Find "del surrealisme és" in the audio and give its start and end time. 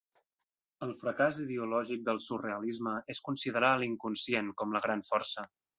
2.09-3.23